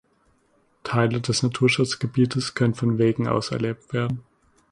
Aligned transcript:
Teile 0.83 1.21
des 1.21 1.43
Naturschutzgebietes 1.43 2.55
können 2.55 2.73
von 2.73 2.97
Wegen 2.97 3.27
aus 3.27 3.51
erlebt 3.51 3.93
werden. 3.93 4.23